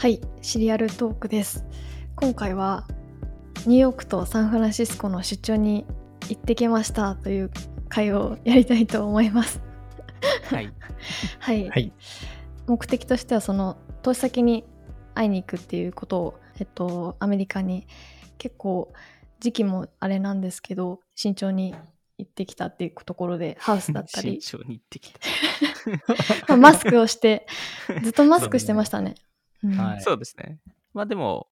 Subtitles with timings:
[0.00, 1.66] はい、シリアルトークです。
[2.16, 2.86] 今回は
[3.66, 5.84] ニューヨークとサンフランシスコの出張に
[6.30, 7.50] 行ってきましたという
[7.90, 9.60] 会をやりたいと思います。
[10.44, 10.72] はい。
[11.38, 11.92] はい、はい。
[12.66, 14.64] 目的としてはその投資先に
[15.14, 17.86] 会いに行くっていうことを、えっと、アメリカに
[18.38, 18.94] 結構
[19.38, 21.74] 時期もあれなんですけど慎重に
[22.16, 25.20] 行ってきたっていうところでハウスだったり、 慎重に行ってきた。
[26.48, 27.46] まあマスクをして
[28.02, 29.14] ずっとマスクしてましたね。
[29.62, 30.58] うんはいそうですね。
[30.94, 31.48] まあでも、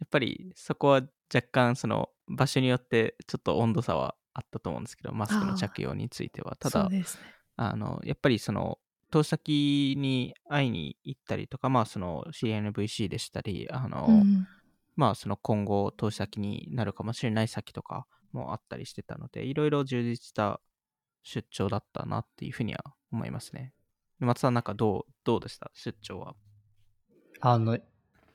[0.00, 1.02] やっぱりそこは
[1.34, 6.56] 若干その場所によってちょっと温度差はあったと思うんですけど、マスクの着用については。
[6.56, 7.04] ただね。
[7.56, 8.78] あの、やっぱりその、
[9.10, 14.46] 投資先に会いに行ったりとか、まあその CNVC でしたり、あの、うん
[14.96, 20.60] まあその今後投資先になるかもしれない先とかもあったりしてたので、いろいろ充実した
[21.22, 22.82] 出張だったなっていうふうには
[23.12, 23.74] 思いますね。
[24.20, 25.70] 松さんなんかどう、どうでした？
[25.74, 26.34] 出張は。
[27.40, 27.78] あの、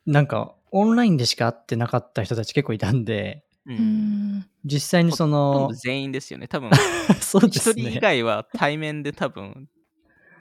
[0.06, 3.74] なんか、オンラインでしか会ってなかった人たち結構いたんで、う。
[3.74, 3.78] うん
[4.40, 6.48] ん実際にそのど、全員ですよね。
[6.48, 6.70] 多分、
[7.22, 7.84] そうで一すね。
[7.84, 9.70] 人以外は対面で多分、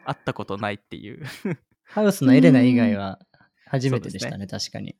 [0.04, 1.24] 会ったことないっていう。
[1.84, 3.18] ハウスのエレナ以外は
[3.66, 4.96] 初めてでしたね、確かに。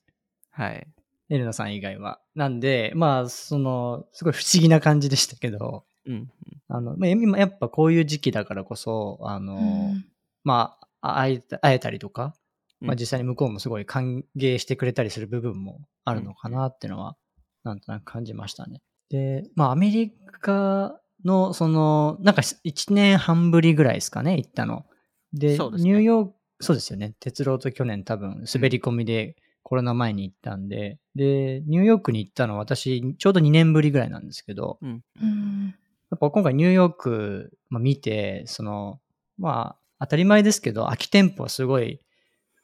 [0.50, 0.86] はい。
[1.28, 2.20] エレナさん以外は。
[2.34, 6.30] なんで、まあ、その、すごい不思議な感じでしたけど、うん。
[6.68, 10.04] あの、まあ今やっぱこういう時期だからこそ、あの、うん
[10.42, 12.34] まあ、会えた会えたりとか、
[12.80, 17.16] まあうん実際に向こうもすごい歓迎してくれたりする部分もあるのかなっていうのは、
[17.64, 18.80] なんとなく感じましたね。
[19.10, 24.86] で、まあアメリカの、その、なんか1年半ぶりぐらいですかね、行ったの。
[25.32, 27.14] で、ですねニューヨーク、そうですよね。
[27.20, 35.02] 鉄郎と去年多分滑り込みでコロナ前に行ったんで、で、ニューヨークに行ったのは私、ちょうど2年ぶりぐらいなんですけど、うん。
[35.20, 35.74] うん
[36.10, 39.00] やっぱ今回ニューヨーク、まあ、見て、その、
[39.38, 42.00] まあ、当たり前ですけど、空き店舗はすごい、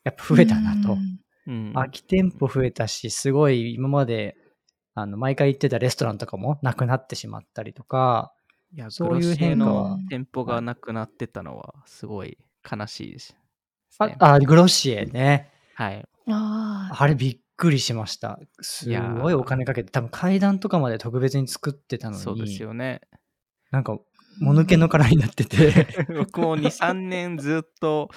[0.07, 0.97] やっぱ増えたなと。
[1.75, 4.37] 空き店舗増えたし、すごい今まで、
[4.95, 8.33] あの、毎回行ってたレストランとかもなくなってしまったりとか、
[8.72, 12.39] いや、そういうグロシエ変化はの店舗がなくなってたのは、すごい
[12.71, 13.37] 悲しいです。
[13.99, 15.50] あね、あグロシエね。
[15.75, 16.05] はい。
[16.28, 18.39] あああれびっくりしました。
[18.61, 18.89] す
[19.21, 23.00] ごいお金かけて、多分階段とかまで特別に作ってたのに、そうですよね。
[23.72, 23.99] なんか、
[24.39, 28.11] もぬけの殻になってて、 僕も2、3年ずっと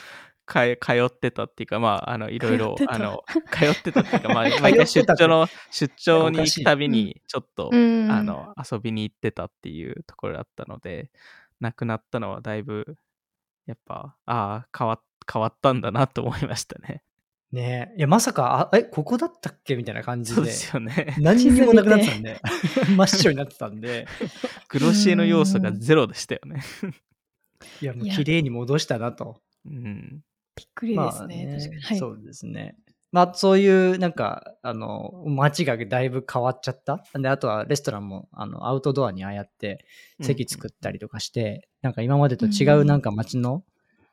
[0.50, 11.12] かえ通ってたっていうか、まあ、あの、いろいろあの、通ってたっていうか、まあ、 毎回出張の、出張に行くたびに、ちょっと、うんあの、遊びに行ってたっていうところだったので、
[11.60, 12.98] 亡くなったのはだいぶ、
[13.68, 15.02] やっぱ、ああ、変わっ
[15.32, 17.04] 変わったんだなと思いましたね。
[17.52, 20.52] ねいや、まさか、あ、え、ここだったっけみたいな感じでそうで。
[20.52, 21.16] すよね。
[21.20, 22.42] 何にもなくなってたんで、
[22.96, 24.08] 真っ白になってたんで、
[24.70, 26.62] グロシエの要素がゼロでしたよね。
[27.82, 29.42] いや、もう綺麗に戻したなと。
[29.66, 30.24] うん。
[30.60, 31.82] びっくりですね,、まあね確かに。
[31.82, 32.76] はい、そうですね。
[33.12, 37.04] まあ、そういう、なんか、あの、街がだいぶ変わっちゃった？
[37.16, 39.84] で、あとはレストランも、あの、アウトドアにああやって
[40.22, 43.64] 席作ったりとかして、なんか今までと違ううんなんか街の、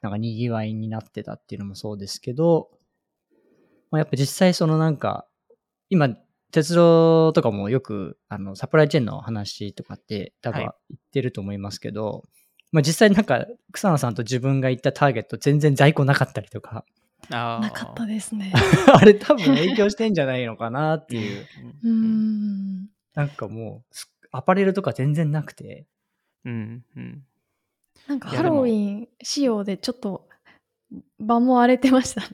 [0.00, 2.70] なんか賑わいになってたっていうのもそうですけど、
[3.90, 5.26] まあ、やっぱ実際そのなんか、
[5.90, 6.16] 今、
[6.52, 12.22] 鉄道とかもよく、あの、サプライチェーンの話とかって多分はい言ってると思いますけど、
[12.72, 16.84] まあ実際なんか、草野さんと自分が行ったターゲット全然在庫なかったりとか、
[17.30, 18.52] あーなかったですね。
[18.92, 21.46] あれ多分影響してんじゃないのかなっていう。
[21.82, 22.88] うーん。
[23.14, 25.86] なんかもう、すアパレルとか全然なくて。
[26.44, 26.84] うん。
[26.96, 27.24] うん。
[28.06, 30.28] なんかハロウィン仕様でちょっと
[31.18, 32.26] 場も荒れてましたね。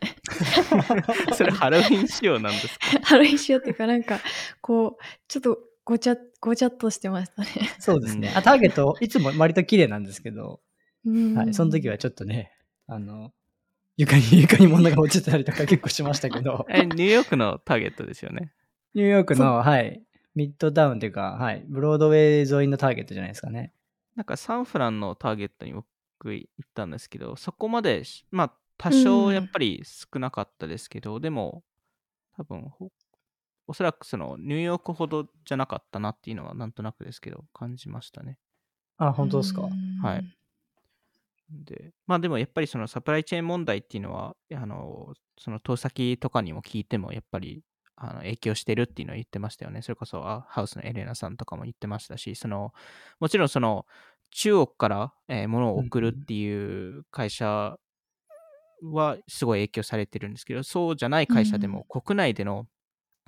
[1.35, 2.87] それハロウィン仕様なんですか？
[3.05, 4.19] ハロウィン仕様っていうかなんか
[4.61, 7.49] こうちょっとごちゃごちゃっとしてましたね。
[7.81, 8.29] そうですね。
[8.29, 10.61] うんあ、ターゲット、いつも割と綺麗なんですけど、
[11.05, 11.55] うんはい。
[11.55, 12.53] その時はちょっとね、
[12.87, 13.33] あの、
[13.97, 18.53] 床に、床に物が落ちてたりとか結構しましたけど、 え、ニューヨークのターゲットですよね。
[18.95, 20.03] ニューヨークの、はい、
[20.35, 23.73] ミッドタウンというか、はい、ブロードウェイ沿いのターゲットじゃないですかね。
[24.15, 31.63] なんかサンフランのターゲットに僕行ったんですけど、そこまでし、まあ多少やっぱり少なかったですけど、でも
[32.37, 32.91] 多分ほ
[33.67, 38.39] おそらくそのニューヨークほどじゃなかったなっていうのはなんとなくですけど感じましたね。
[38.99, 39.63] あ、本当ですか？
[39.63, 39.71] うん
[40.03, 40.25] はい。
[41.51, 47.63] で、まあでもやっぱりそのサプライチェーン問題っていうのは、あの、その投資先とかにも聞いてもやっぱり
[47.97, 49.83] あの影響してるっていうのを言ってましたよね。
[49.83, 52.73] それこそあハウスのエレナさんとかも言ってましたし、その、
[53.21, 53.87] もちろんその
[54.31, 57.77] 中国から、えー物を送るっていう会社
[58.83, 62.67] はすごい影響されてるんですけど、そうじゃない会社でも国内での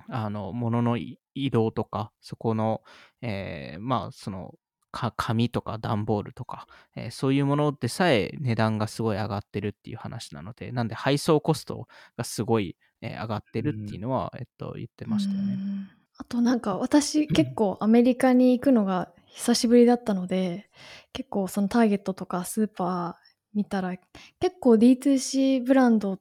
[0.09, 1.17] あの物の移
[1.51, 2.81] 動とか、そこの、
[3.21, 4.55] えーまあその
[4.91, 11.87] か紙とか段ボールとか、えーそういうものでさえ値段がすごい上がってるっていう話なので、なんで配送コスト
[12.17, 15.53] がすごい、えー上がってるっていうのは、えっと、言ってましたよね。
[15.53, 15.89] うん。
[16.17, 20.69] あとなんか私結構アメリカに行くのが久しぶりだったので
[21.11, 23.95] 結構そのターゲットとかスーパー見たら
[24.39, 26.19] 結構 D2C ブランドの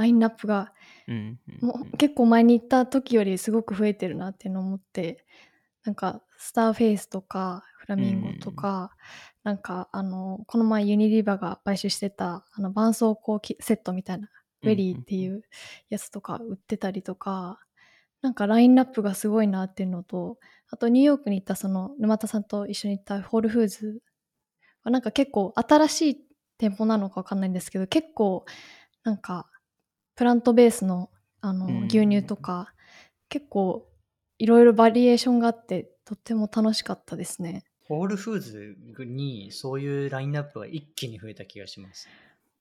[0.00, 0.72] ラインナップが
[1.06, 5.24] うんうんもう結構前に行った時よりすごく増えてるなっていうのを思って
[5.84, 8.90] なんかスターフェイスとかフラミンゴとか、
[9.42, 14.28] なんかあのこの前ユニリバが買収してたあの絆創膏キセットみたいな
[14.62, 15.42] ウェリーっていう
[15.88, 17.58] やつとか売ってたりとか、
[18.22, 20.38] なんかラインナップがすごいなっていうのと
[20.68, 24.00] あとニューヨークに行ったその沼田さんと一緒に行ったホールフーズ
[24.84, 26.16] はなんか結構新しい
[26.58, 28.44] 店舗なのかわかんないんですけど結構
[29.04, 29.49] なんか
[30.16, 31.10] プラントベースの
[31.42, 32.72] あのうん牛乳とか、
[33.28, 33.88] 結構
[34.38, 37.64] いろいろバリエーションがあってとっても楽しかったですね。
[37.86, 42.08] ホールフーズにそういうラインナップが一気に増えた気がします。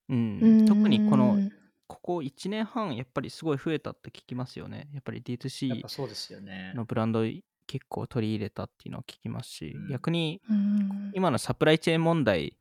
[0.07, 1.51] うん特にこのうん
[1.87, 4.87] ここ1年半やっぱりすごい増えたって聞きますよね。
[4.93, 6.71] やっぱりやっ D2C ぱそうですよね。
[6.75, 7.23] のブランド
[7.65, 12.55] 結構取り入れたっていうのは聞きますし、うん逆にうん今のサプライチェーン問題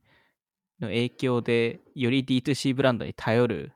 [0.81, 3.73] の影響でより D2C ブランドに頼る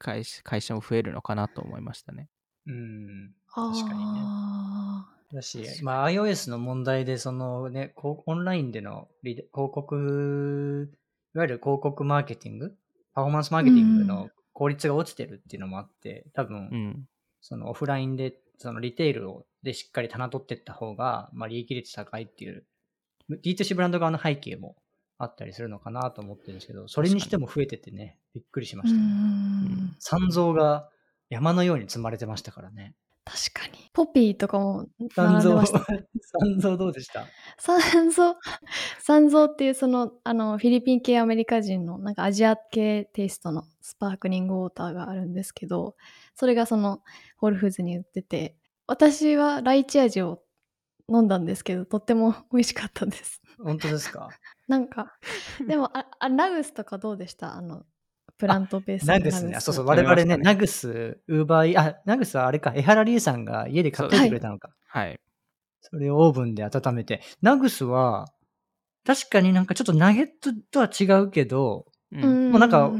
[0.00, 2.28] 会社会社も増えるのかなと思いましたね。
[2.66, 3.32] うん。
[3.54, 10.90] あ確かにねあだし、まあ、iOS の問題で、そのね、こうオンラインでのリ広告、
[11.34, 12.74] いわゆる広告マーケティング、
[13.14, 17.08] パフォーマンスマーケティングうの効率が落ちてるっていうのもあって、多分、うん。
[17.40, 22.64] そのオフラインで、そのリテールをでしっかり棚取っていった方が、まあ、利益率高いっていう、
[23.30, 24.76] D2C ブランド側の背景も
[25.22, 29.04] あったりするのかなと思ってるんですけど、それにしても増えててね、びっくりしまうしたね。
[29.06, 30.88] ん残像が
[31.28, 32.94] 山のように積まれてましたからね。
[33.24, 33.90] 確かに。
[33.92, 35.84] ポピーとかも並んでました。、
[36.42, 37.26] 残像どうでした？
[37.58, 38.34] 三蔵、
[38.98, 45.96] 三蔵っていうその、あの、フィリピン系アメリカ人の、なんかアジア系テイストのスパークリングウォーターがあるんですけど、
[46.34, 47.02] それがその、
[47.36, 48.56] ホールフーズに売ってて、
[48.86, 50.42] 私はライチ味を
[51.08, 53.39] 飲んだんですけど、とっても美味しかったです。
[53.62, 54.28] 本当ですか？
[54.68, 55.12] なんか、
[55.66, 57.56] でも、あ、あナグスとかどうでした？
[57.56, 57.84] あの、
[58.38, 59.56] プラントベースのナグスね。
[59.56, 64.70] あそうそう、我々ね、ナグス、ウーバーイあ、ナグスはあれか、江原理恵さんが家で買ってきてくれたのか。
[64.88, 65.20] はい。
[65.82, 67.20] それをオーブンで温めて。
[67.42, 68.26] ナグスは、
[69.04, 72.24] 確かになんかちょっとナゲットとは違うけど、うん。
[72.24, 72.90] ううんもうなんか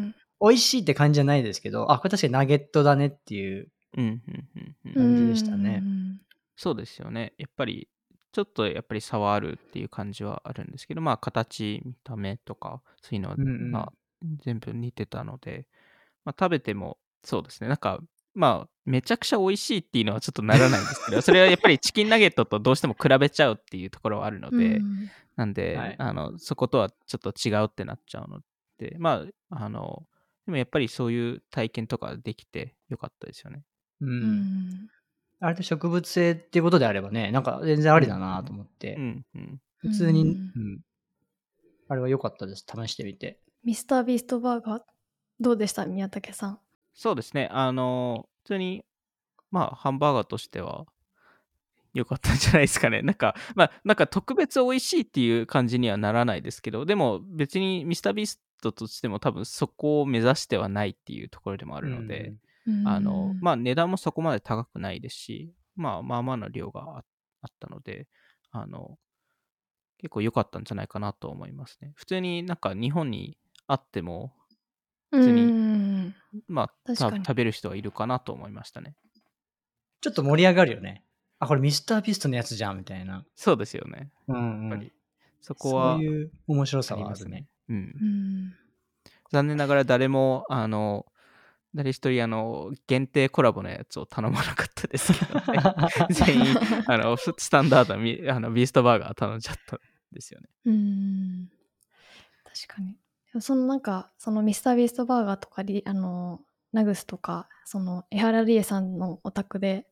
[0.42, 3.68] 美味しいって感じじゃないですけど、あ、これ確かにナゲットだねっていう。
[3.96, 4.04] うん。
[4.04, 4.48] うん。
[4.86, 6.20] うん感じでしたねうん
[6.56, 7.32] そうですよね。
[7.38, 7.88] やっぱり、
[8.32, 13.92] ちょっとやっぱり差はあるっていう感じはあるんですけど、まあ、形、見た目とか、そういうのは、うんうんまあ、
[14.44, 15.66] 全部似てたので、
[16.24, 17.68] まあ、食べても、そうですね。
[17.68, 18.00] なんか、
[18.34, 28.40] まあ、めちゃくちゃ美味しいっていうのはちょっとならないんですけど、 それはやっぱりチキンナゲットとどうしても比べちゃうっていうところはあるので、うんなんで、はいあの、そことはちょっと違うってなっちゃうの
[28.76, 30.06] で、まあ、あの、
[30.44, 33.62] でもやっぱりそういう体験とかできてよかったですよね。
[34.02, 34.08] うん。
[34.08, 34.90] うん
[35.40, 39.60] あれで植物性っていうことであればね、なんか全然ありだなと思って、うん、うん。
[39.78, 40.81] 普通に、ううんん。
[41.88, 42.64] あれは良かったです。
[42.69, 43.40] 試してみて。
[43.64, 44.82] ミスタービーストバーガー、
[45.40, 45.87] どうでした？
[45.87, 46.58] 宮武さん。
[46.94, 47.48] そうですね。
[47.50, 48.84] あの、普通に、
[49.50, 50.87] まあ、ハンバーガーとしては、
[51.92, 53.02] 良かったんじゃないですかね。
[53.02, 62.34] なんか、まあ、なんか特別美味しいっていう感じにはならないですけど、でも別にミスタービーストとしても多分そこを目指してはないっていうところでもああるので、
[62.87, 67.04] あの、まあ値段もそこまで高くないですし、まあまあまあな量があ
[67.42, 68.06] あったので、
[68.50, 68.99] あの、
[69.99, 71.92] 結構良かったんじゃないかなと思いますね。
[71.94, 74.33] 普通になんか日本にあっても、
[75.11, 76.14] 普通にに。
[76.49, 78.94] まあ食べる人はいるかなと思いましたね。
[80.00, 81.04] ちょっと盛り上がるよね。
[81.38, 83.25] あ、これミスタービーストのやつじゃん、みたいな。
[83.35, 84.11] そうですよね。
[84.28, 84.92] うん、やっぱり。
[85.40, 87.47] そこはそういう面白あさはありますね。。
[87.68, 87.78] うんう。
[88.04, 88.54] ん。
[89.33, 91.06] 残念ながら誰も、あの、
[91.74, 95.62] 誰一人、あの、限定コラボのやつを頼まなかったですけどね。
[96.10, 96.44] 全員、
[96.86, 99.80] あの、ススタンダードなミあのビーストバーガー頼んじゃったん
[100.12, 100.48] ですよね。
[100.64, 101.50] うん。
[102.44, 102.96] 確かに。
[103.40, 106.40] そのなんか、そのミスタービーストバーガーとかリ、あの、
[106.72, 109.86] ナグスとか、その、江原理恵さんのお宅で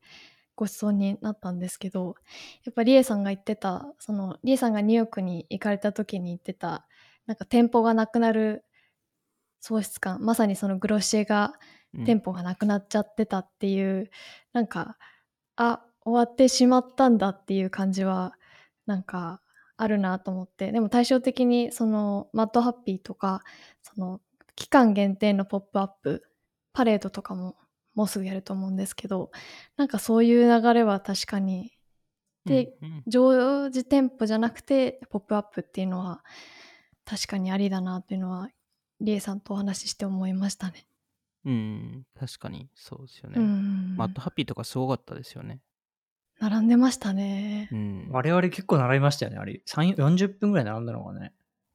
[0.56, 2.16] ご馳走になったんですけど、
[2.64, 6.86] やっぱ理恵さんが言ってた、その、理恵さんがニューヨークに行かれた時に言ってた、
[7.26, 8.64] なんか店舗がなくなる
[9.60, 11.54] 喪失感、まさにそのグロッシェが
[11.94, 12.04] うん。
[12.04, 14.10] 店舗がなくなっちゃってたっていう、
[14.52, 14.98] なんか
[15.56, 18.34] あ終わってしまったんだっていう感じは
[18.86, 19.40] なんか
[19.76, 23.42] あるなと思ってでも対照的にそのマッドハッピーとか
[23.82, 24.20] その
[24.56, 26.22] 期間限定のポップアップ
[26.72, 27.56] パレードとかも
[27.94, 29.30] もうすぐやると思うんですけど
[29.76, 31.72] なんかそういう流れは確かに
[32.44, 33.02] で、うんうん。
[33.06, 36.24] 常時店舗じゃなくてポップアップっていうのは
[37.04, 38.48] 確かにありだなっていうのは
[39.00, 40.86] リエさんとお話しして思いましたね。
[41.44, 43.36] うん、確かにそうですよね。
[43.38, 45.60] うん、マットハッピーとかすごかったですよね。
[46.40, 47.76] 並んでましたねう。
[47.76, 49.38] ん、我々結構並びましたよね。
[49.38, 51.32] あれ、3 40分ぐらい並んだのかね。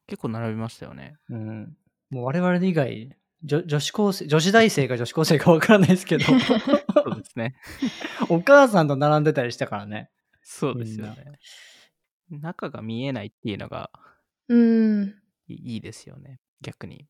[0.08, 1.18] 結構並びましたよね。
[1.30, 1.78] うん。
[2.10, 7.56] もう我々以外、女女子高生、女子大生か女子高生かわからないですけど、そうですね。
[8.30, 10.10] お母さんと並んでたりしたからね。
[10.42, 11.40] そうですよね。
[12.30, 13.92] 中が見えないっていうのが
[14.48, 15.16] うん
[15.48, 16.40] いいいですよね。
[16.62, 17.08] 逆に。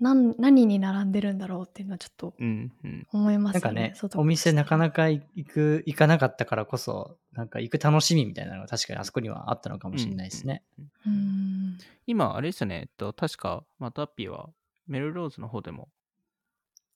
[0.00, 3.06] なん何に並んでるんだろうっていうのはちょっとうんうん。
[3.12, 10.62] 思いますよなんかね、外お店なかかなか行く、行かなかったからこそ、なんか行く楽しみみたいなのが確かにあそこにはあったのかもしれないですね。
[11.06, 12.80] うん今、あれですよね。
[12.82, 14.48] えっと、確か、マットハッピーは
[14.86, 15.88] メルローズの方でも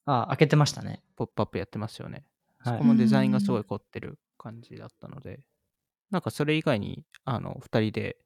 [0.04, 1.02] あ、開けてましたね。
[1.16, 2.24] ポップアップやってますよね。
[2.58, 5.40] はいそこもデザインがすごい凝ってる感じだったので、
[6.10, 8.16] なんかそれ以外に、あの、二人で、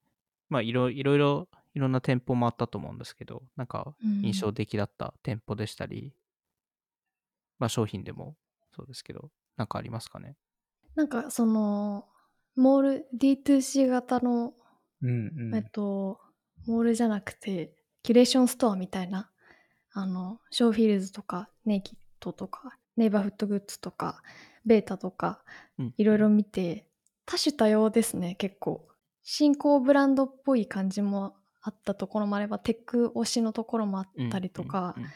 [0.50, 6.12] まあいろいろいろ、んな店舗もあったと思うんですけど、なんかうん印象的だった店舗でしたり、
[7.59, 8.37] まあ商品でも
[8.75, 10.37] そうですけど、なんかありますかね？
[10.95, 12.06] なんかその
[12.56, 14.54] モール D2C 型の、
[15.02, 15.54] うんうん。
[15.54, 16.18] えっと
[16.66, 19.30] モールじゃなくてキュレーションストアみたいな
[19.92, 24.23] あのショーフィールズとかネイキッドとかネイバーフットグッズとか
[24.64, 25.42] ベータとか
[25.78, 26.87] うんいろいろ見て
[27.26, 28.88] 多種多様ですね結構
[29.23, 31.35] 新興ブランドっぽい感じも
[31.66, 35.12] あったところもあればテック推しのところもあったりとか、うんうんうん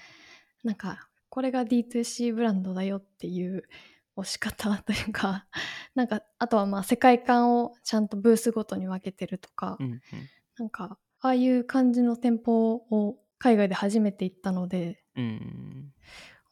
[0.62, 3.64] なんかこれが D2C ブランドだよっていう
[4.14, 5.46] 推し方というか
[5.94, 10.02] なんかあとはまあ世界観をちゃんとブースごとに分けてるとか、うんうん
[10.58, 15.94] なんかああいう感じの店舗を海外で初めて行ったのでうん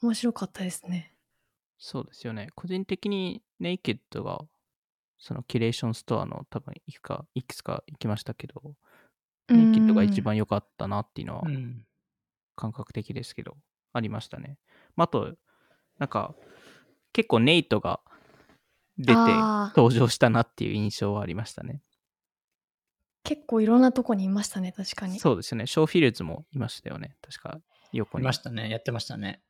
[0.00, 1.14] 面白かったですね。
[1.78, 2.48] そうですよね。
[2.54, 4.40] 個人的にネイキッドが、
[5.18, 8.74] そのキュレーションストアの多分いくか、いくつか行きましたけど、
[9.50, 11.84] ネイキッドが一番良かったなっていうのはうん。
[12.56, 13.56] 感覚的ですけど、
[13.92, 14.58] ありましたね。
[14.96, 15.34] まあ、あと、
[15.98, 16.34] なんか、
[17.12, 18.00] 結構ネイトが
[18.98, 19.20] 出て
[19.76, 21.82] 登場したなっていう印象はありましたね。
[23.22, 25.18] 結構いろんなとこにいましたね確かに。
[25.18, 25.66] そうですよね。
[25.66, 27.16] ショーフィールズもいましたよね。
[27.22, 27.60] 確か、
[27.92, 28.24] 横いに。
[28.24, 28.70] ましたね。
[28.70, 29.42] やってましたね。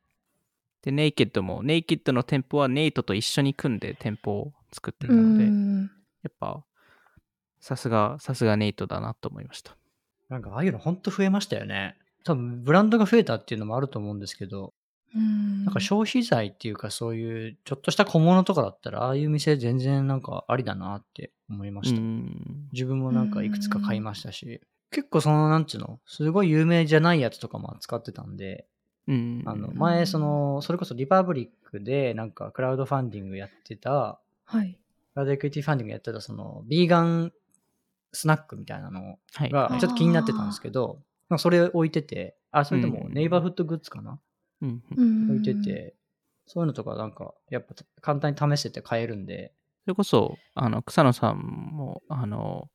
[0.81, 5.83] で、ネイキッドも、ネイキッドの店舗はネイトと一緒に組んで店舗を作ってたうので、ん
[6.23, 6.63] やっぱ、
[7.59, 9.78] さすが、さすがネイトだなと思いました。
[10.29, 11.95] なんかああいうのほんと増えましたよね。
[12.23, 14.73] 多分ブランドが増えたっていうのもあると思うんですけど、
[15.15, 21.99] うんなんか消費財っていうかそういうちょっとした小物とかだったら、ああいう店全然なんかありだなって思いまうした。
[21.99, 22.69] ん。
[22.71, 28.67] 自分もなんかいくつか買いましたし、結構そのなんちゅうの、すごい有名じゃないやつとかも扱ってたんで、
[29.07, 29.43] うん。
[29.45, 34.73] あの前その、それこそリパブリックでなんかクラウドファンディングやってた、はい。
[34.73, 34.79] ク
[35.15, 37.33] ラウドエクイティファンディングやってたその、ビーガン
[38.13, 39.49] スナックみたいなのはい。
[39.49, 44.19] がちょっと気になってたんですけど、まあそれ置いてて、あ、それともうんネイバーフットグッズかな、
[44.61, 45.95] うんうんうん置いてて、
[46.47, 49.53] そういうのとかなんか、やっぱ簡単に試してて買えるんで、
[49.85, 52.69] それこそ、あの、草野さんも、あの、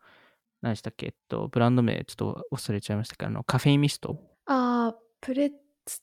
[0.62, 4.18] 何でしたっけ、えっと、ブランド名ちょっと忘れちゃいましたけど、あの、カフェインミスト？
[4.46, 5.50] ああプレッ
[5.84, 6.00] ツ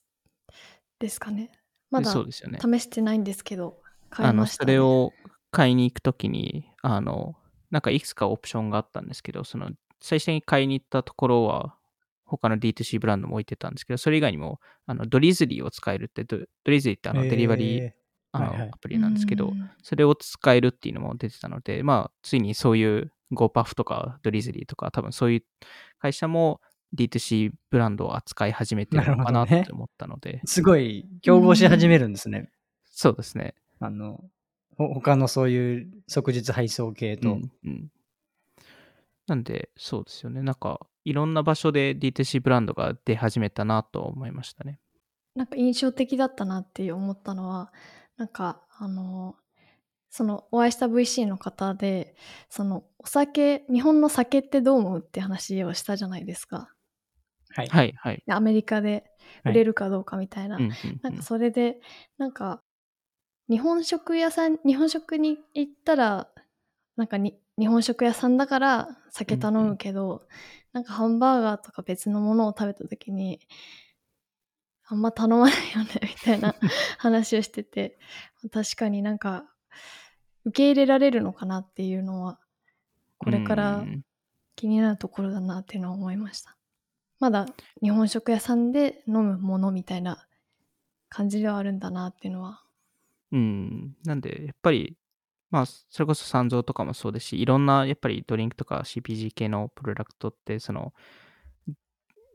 [0.98, 1.50] ですかね。
[1.90, 2.58] まだそうですよね。
[2.60, 4.72] 試してないんですけど買あの、いました、ね。
[4.72, 5.12] それを
[5.50, 7.34] 買いに行くときに、あの、
[7.72, 11.74] なんかいくつかオプションがあったんですけど、その、最初に買いに行ったところは、
[12.24, 17.94] 他の D2C ブランドも置いてたんですけど、それ以外にも、あの、ドリズリーを使えるって、ドドリズリーってあの、デリバリー、え
[18.32, 18.70] あの、はいはい。
[18.72, 25.44] アプリなんですけど、うんそれを使えるっていうのも出てたので、まあ、ついにそういうゴーパフとかドリズリーとか、多分そういう
[25.98, 26.60] 会社も
[26.96, 32.50] D2C ブランドを扱い始めてるのかなって思ったので、ーすごい競合し始めるんですね。
[32.84, 33.54] そうですね。
[33.80, 34.28] あの、ほ
[34.76, 37.32] 他のそういう即日配送系と。
[37.32, 37.90] うんうん
[39.28, 40.42] なんで、そうですよね。
[40.42, 44.80] なんか、いろんな場所で D2C ブランドが出始めたなと思いましたね。
[45.34, 47.72] なんか印象的だったなって思ったのは
[48.16, 49.36] なんかあの
[50.10, 52.14] そのお会いした VC の方で
[52.50, 56.68] そのお酒日本の酒ってどう思うって話をしたじゃないですか
[57.54, 57.68] はい。
[57.68, 58.22] はい、はい。
[58.26, 59.04] でアメリカで
[59.44, 61.80] 売れるかどうかみたいな、うんうんなんかそれで
[62.18, 62.62] なんか
[63.48, 66.28] 日本食屋さん日本食に行ったら
[66.96, 70.22] なんかに日本食屋さんだから酒頼むけど、
[70.72, 73.40] なんかハンバーガーとか別のものを食べた時に
[74.86, 76.54] あんま頼まないよねみたいな
[76.98, 77.98] 話をしてて
[78.50, 79.44] 確かになんか
[80.44, 82.40] 受け入れられるのかなっていうのは
[83.18, 84.04] これからうん。
[84.56, 86.56] 気になるところだなっていうのは思いました。
[87.18, 87.46] まだ
[87.82, 90.26] 日本食屋さんで飲むものみたいな
[91.08, 92.61] 感じではあるんだなっていうのは
[93.32, 93.96] うん。
[94.04, 94.96] なんで、やっぱり、
[95.50, 100.92] まあ、それこそ三蔵とかもそうですし、いろんなやっぱりドリンクとか CPG 系のプロダクトって、その、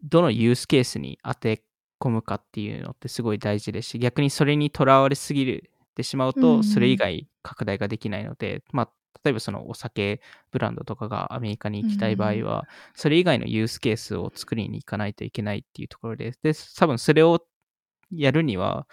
[0.03, 1.63] どのユースケースに当て
[1.99, 8.89] 込むかっていうのってすごい大事ですし、逆にそれにとらわれすぎるてしまうと、うんそれ以外拡大ができないので、まあ、
[9.23, 17.43] 例えばそのお酒ブランドとかがアメリカに行きたい場合は、それ以外のユースケースを作りに行かないといけないっていうところで、で、多分それを
[18.11, 18.87] やるには、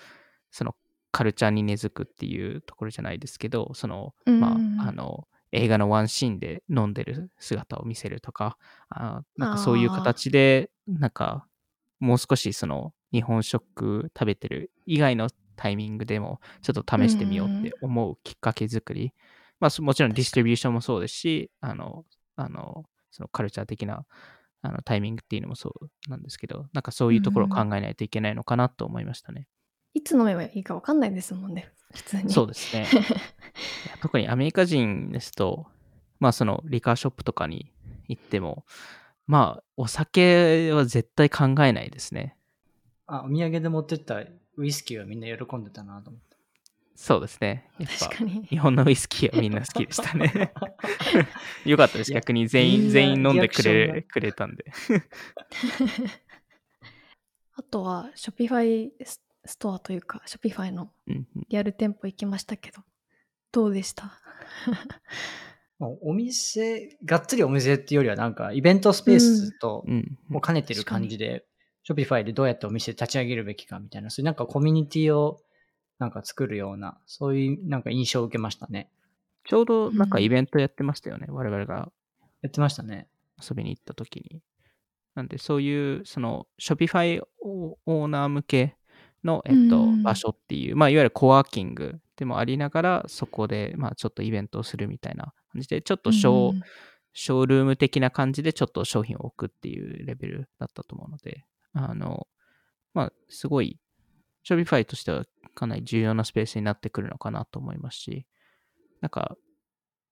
[0.50, 0.75] その
[1.14, 11.47] カルチャーに根付くっていうところじゃないですけど、その、まうんあ、あの、映画のワンシーンで飲んでる姿を見せるとか、あなんかそういう形で、なんか、
[12.00, 19.12] もう少しその日本食食べてる以外のタイミングでもちょっと試してみようって思うきっかけ作り。
[19.61, 22.04] まあそもちろんディストリビューションもそうですし、あの、
[22.35, 24.04] あの、そのカルチャー的な
[24.62, 29.47] あのタイミングっていうのもそうなんですけど、なんかそういうところを考えないといけないのかなと思いましたね。
[29.94, 32.30] いつ飲めばいいか分かんないですもんね、普通に。
[32.30, 32.86] そうですね。
[34.02, 35.66] 特にアメリカ人ですと、
[36.18, 37.72] まあそのリカーショップとかに
[38.08, 38.66] 行っても、
[39.26, 42.36] まあお酒は絶対考えないですね。
[43.06, 44.22] あ、お土産で持ってった
[44.56, 46.34] ウイスキーはみんな喜んでたなと思って。
[46.96, 47.70] そうですね。
[47.78, 48.44] やっぱ確かに。
[48.44, 50.52] 日本のウイスキーはみんな好きでしたね。
[51.66, 52.12] よかったです。
[52.12, 54.64] 逆に全員、全員飲んでくれくれたんで。
[57.56, 62.82] あとは、 Shopify ストアというか、 Shopify のうんうんリアル店舗行きましたけど、
[63.52, 64.12] どうでした？
[65.78, 71.44] まあお店、がっつりお店っていうよりはなんかイベントスペースとうんもう兼ねてる感じで、
[71.82, 75.40] ショピファイでどうやってお店立ち上げるべきかみたいな、そういうなんかコミュニティを
[75.98, 78.90] なんか作るような、そういうなんか印象を受けましたね。
[79.44, 81.26] ちょうどなんかうんイベントやってましたよね。
[81.28, 81.92] 我々が
[82.42, 83.08] やってましたね。
[83.46, 84.40] 遊びに行った時に。
[85.14, 88.76] なんでそういうその Shopify オーナー向け
[89.25, 96.62] の、えっとうん場所っていう、まあいわゆるコワーキングでもありながら、そこでまあちょっとイベントをするみたいな感じで、ちょっとショー、うん
[97.16, 102.26] ショールーム的な感じでちょっと商品を置くっていうレベルだったと思うので、あの、
[102.95, 103.81] まあすごい
[104.49, 108.26] Shopify としてはかなり重要なスペースになってくるのかなと思いますし、
[109.02, 109.37] なんか、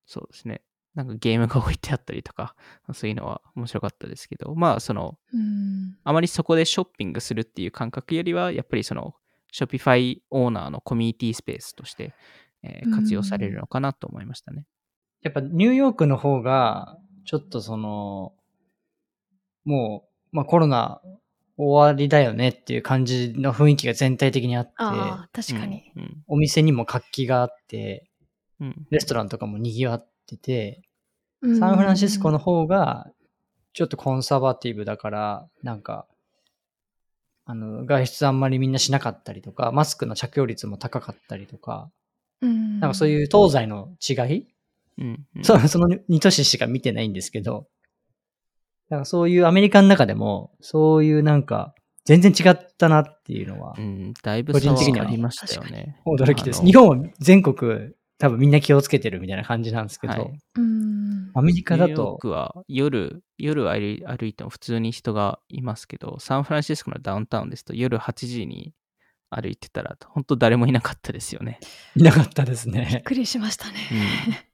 [0.07, 0.63] そうですね。
[0.95, 2.55] なんかゲームが置いてあったりとか、
[2.93, 9.15] そういうのは面白かったですけど、まあその、うんあまりそこでショッピングするっていう感覚よりは、やっぱりその、
[9.53, 12.15] Shopify オーナーのコミュニティスペースとして、
[12.63, 14.67] えー活用されるのかなと思いましたね。
[15.23, 18.35] やっぱニューヨークの方が、ちょっとその、
[19.65, 21.01] もう、まあコロナ
[21.57, 25.93] 終わりだよねっていう感じの雰囲気が全体的にあって、確かに。
[25.97, 26.23] うん。
[26.27, 28.11] お店にも活気があって、
[28.61, 28.67] うん。
[28.69, 30.83] うんレストランとかも賑わってて、
[31.41, 33.11] うんサンフランシスコの方が、
[33.73, 36.07] ちょっとコンサバティブだから、なんか、
[37.45, 41.91] あの、外出あんまりみんなしなかったりとか、マスクの着用率も高かったりとか、
[42.41, 44.47] うんなんかそういう東西の違い、
[44.99, 45.27] うん。
[45.37, 47.67] うんそその2都市しか見てないんですけど、
[48.89, 55.97] なんかそういうアメリカの中でも、そういうなんか、全然違ったなっていうのはう、ん、だいぶ個人的にはありましたよね。
[56.07, 56.65] 驚きです。
[56.65, 60.39] 日本は全国、多分みんな気をつけてるみたいな感じなんですけど、はい。
[60.55, 61.33] うん。
[61.35, 68.75] アメリカだニューヨーと、クは夜、夜歩い歩いても普通に人がいますけど、サンフランシスコのダウンタウンですと夜8時に
[69.29, 71.59] 歩いてたら、本当誰もいなかったですよね。
[71.97, 73.03] いなかったですびっね。
[73.05, 73.73] くりしましたね。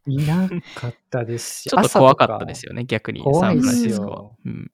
[0.07, 4.31] うん、いなかったですしちょっと怖かったですよね、逆に、サ怖ンフランいですよシスコは。
[4.46, 4.70] うん、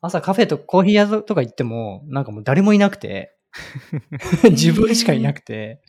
[0.00, 3.36] 朝カフェとコーヒー屋とか行っても、なんかもう誰もいなくて、
[4.50, 5.80] 自分しかいなくて、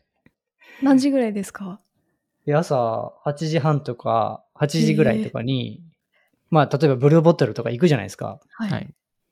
[0.81, 1.79] 何時ぐらいですか？
[2.45, 5.81] で朝8時半とか8時ぐらいとかに、
[6.49, 8.39] まあ例えばブルーボトルとか行くじゃないですか。
[8.51, 8.71] はい。
[8.71, 8.87] はい。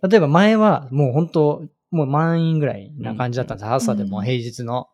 [0.10, 3.68] 例えば前はもう本当もう満員ぐらいな感じだったんです。
[3.68, 4.90] 朝でもうん平日の。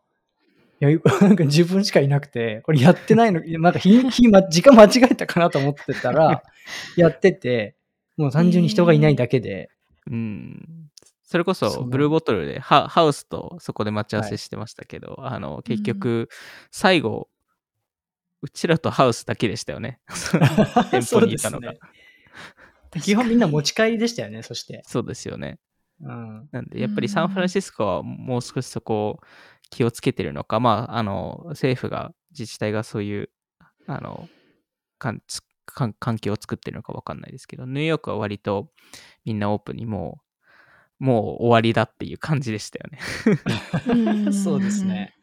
[0.80, 0.90] いや、
[1.20, 6.42] なんか自分しかいなくて、これやってないの、なんか日、 日、ま、時間間違えたかなと思ってたら、
[6.96, 7.76] やってて、
[8.16, 9.70] もう単純に人がいないだけで、
[10.10, 10.83] うん。
[11.24, 16.28] それこそ、ブルーボトルでハハウスとそこで待ち合わせしてましたけど、あの、結局、
[16.70, 17.28] 最後、
[18.42, 20.00] うちらとハウスだけでしたよね。
[20.90, 21.72] 店舗にいたのが。
[21.72, 21.78] ね
[23.02, 24.82] 基本みんな持ち帰りでしたよね、そして。
[24.86, 25.58] そうですよね。
[26.00, 26.48] うん。
[26.52, 29.20] なんで、やっぱりサンフランシスコはもう少しそこを
[29.70, 33.30] 気をつけてるのか、まあ、あの、政府が、自治体がそういう、
[33.86, 34.28] あの、
[34.98, 38.70] かんつかん環境を作ってるのかわかんないですけど、ニューヨークは割と
[39.24, 40.23] みんなオープンにもう、
[40.98, 42.98] もう終わりだっていう感じでしたよね。
[43.88, 45.14] うんそうですね。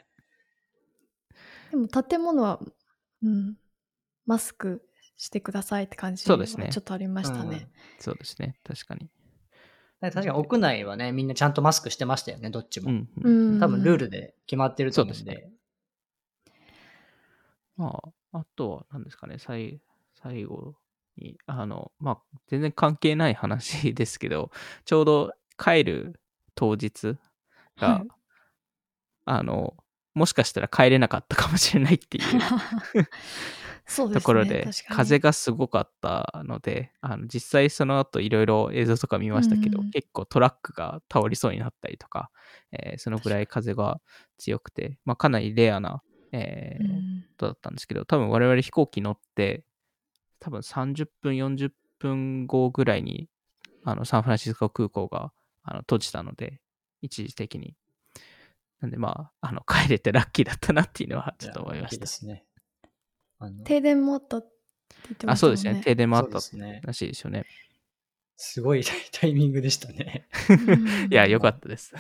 [1.72, 2.60] でも建物は、
[3.24, 3.56] うん、
[4.26, 4.84] マスク
[5.18, 7.70] してくださいって感じそうですねはちょっとありましたうんね。
[8.00, 8.58] そうですね。
[8.64, 9.10] 確かに。
[10.02, 12.90] 確かに屋内はね、みんなちゃんとマスクしてましたよね、どっちも。
[12.90, 15.24] うん、うん多分ルールで決まってると思うんで。
[15.24, 15.52] そうです
[17.78, 19.80] まあ、あとは何ですかね、最
[20.22, 20.76] 最後
[21.18, 24.52] に、あの、まあ、全然関係ない話ですけど、
[24.86, 25.32] ちょうど
[25.62, 26.20] 帰る
[26.56, 27.18] 当日
[27.78, 28.08] が、はい。
[29.26, 29.76] あの、
[30.14, 32.42] もしかしたら帰れなかったかもしれないっていう ね。
[34.14, 42.32] ところで、風がすごかったので、あの実際その後いろいろ映像とか見ましたけど、うんうん結構トラックが倒りそうになったりとか、
[42.72, 44.00] えーそのぐらい風が
[44.38, 47.26] 強くて、まあ、かなりレアな、えーうん。
[47.32, 49.64] ことだったんですけど、多分我々飛行機乗って、
[50.40, 53.28] 多分30分、40分後ぐらいに、
[53.84, 56.62] あの、サンフランシスコ空港があの閉じたので、
[57.02, 57.76] 一時的に。
[58.80, 62.08] なんでまあ、あの、帰れてラッキーだったなっていうのはちょっと思いましたで。
[62.08, 62.46] すね。
[63.64, 64.48] 停電もあったって
[65.04, 65.58] 言ってまあ、したもね。
[65.58, 65.84] そうんですね。
[65.84, 66.36] 停電もあった。
[66.36, 67.46] らしいですよね。
[68.44, 70.28] すごい タイミングでしたね。
[71.12, 71.94] いや、よかったです。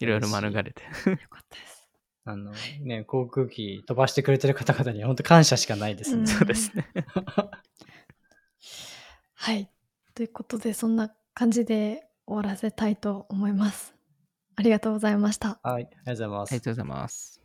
[0.00, 0.82] いろいろ免れて。
[1.06, 1.88] うんよかったです。
[2.24, 6.20] あのね、航空機飛ばしてくれてる方々に本当感謝しかないですね。
[6.20, 6.86] うんそうですね。
[9.32, 9.70] はい。
[10.14, 13.94] ということで、そんな感じで終わらせたいと思います。
[14.56, 15.60] ありがとうございました。
[15.62, 16.62] はい、ありがとうございますありが。
[16.62, 17.37] とうございます。